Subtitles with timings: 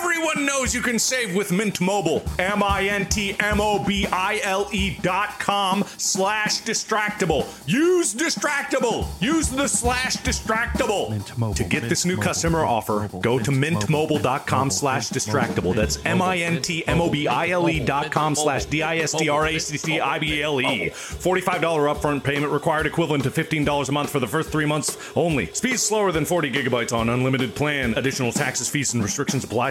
[0.00, 2.22] Everyone knows you can save with Mint Mobile.
[2.38, 7.46] M I N T M O B I L E dot com slash distractible.
[7.66, 9.08] Use distractible.
[9.20, 11.10] Use the slash distractible.
[11.10, 13.76] Mint Mobile, to get Mint this new Mobile, customer Mint offer, Mobile, go to Mint
[13.76, 15.74] mintmobile.com Mobile, slash Mint distractible.
[15.74, 18.36] That's Mint M Mobile, I N T M O B I L E dot com
[18.36, 20.90] slash D I S T R A C C I B L E.
[20.90, 21.60] $45
[21.92, 25.46] upfront payment required equivalent to $15 a month for the first three months only.
[25.46, 27.94] Speed slower than 40 gigabytes on unlimited plan.
[27.96, 29.70] Additional taxes, fees, and restrictions apply.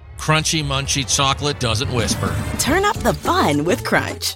[0.21, 2.29] Crunchy, munchy chocolate doesn't whisper.
[2.59, 4.35] Turn up the fun with Crunch.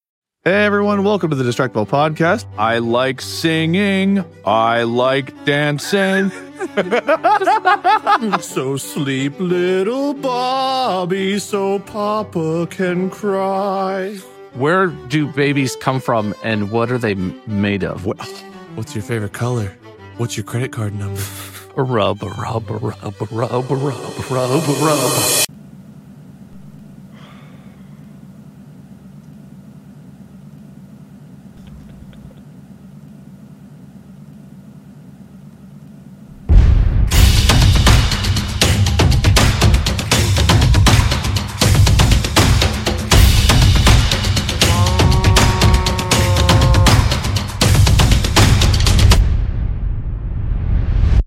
[0.43, 2.47] Hey everyone, welcome to the Distractible Podcast.
[2.57, 4.25] I like singing.
[4.43, 6.31] I like dancing.
[8.41, 14.15] so sleep, little Bobby, so Papa can cry.
[14.53, 18.07] Where do babies come from and what are they m- made of?
[18.07, 18.17] What,
[18.73, 19.67] what's your favorite color?
[20.17, 21.21] What's your credit card number?
[21.75, 25.45] Rub, rub, rub, rub, rub, rub, rub.